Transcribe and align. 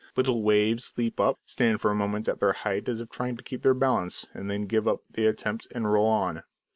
Little 0.17 0.41
waves 0.41 0.93
leap 0.97 1.19
up, 1.19 1.37
stand 1.45 1.79
for 1.79 1.91
a 1.91 1.93
moment 1.93 2.27
at 2.27 2.39
their 2.39 2.53
height 2.53 2.89
as 2.89 2.99
if 3.01 3.11
trying 3.11 3.37
to 3.37 3.43
keep 3.43 3.61
their 3.61 3.75
balance, 3.75 4.25
and 4.33 4.49
then 4.49 4.65
give 4.65 4.87
up 4.87 5.01
the 5.11 5.27
attempt 5.27 5.67
and 5.75 5.91
roll 5.93 6.09
down. 6.19 6.41